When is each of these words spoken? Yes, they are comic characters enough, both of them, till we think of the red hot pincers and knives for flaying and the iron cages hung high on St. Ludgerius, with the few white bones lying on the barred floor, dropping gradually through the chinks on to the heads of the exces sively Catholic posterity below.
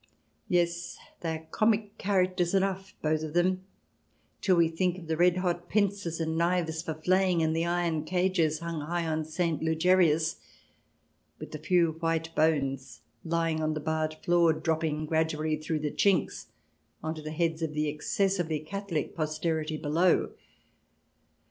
Yes, 0.47 0.97
they 1.19 1.37
are 1.37 1.45
comic 1.51 1.99
characters 1.99 2.55
enough, 2.55 2.95
both 3.03 3.21
of 3.21 3.35
them, 3.35 3.63
till 4.41 4.55
we 4.55 4.67
think 4.67 4.97
of 4.97 5.05
the 5.05 5.15
red 5.15 5.37
hot 5.37 5.69
pincers 5.69 6.19
and 6.19 6.35
knives 6.35 6.81
for 6.81 6.95
flaying 6.95 7.43
and 7.43 7.55
the 7.55 7.67
iron 7.67 8.03
cages 8.03 8.61
hung 8.61 8.81
high 8.81 9.05
on 9.05 9.25
St. 9.25 9.61
Ludgerius, 9.61 10.37
with 11.37 11.51
the 11.51 11.59
few 11.59 11.97
white 11.99 12.33
bones 12.33 13.01
lying 13.23 13.61
on 13.61 13.75
the 13.75 13.79
barred 13.79 14.15
floor, 14.25 14.53
dropping 14.53 15.05
gradually 15.05 15.55
through 15.55 15.81
the 15.81 15.91
chinks 15.91 16.47
on 17.03 17.13
to 17.13 17.21
the 17.21 17.29
heads 17.29 17.61
of 17.61 17.75
the 17.75 17.85
exces 17.85 18.37
sively 18.37 18.59
Catholic 18.59 19.13
posterity 19.15 19.77
below. 19.77 20.31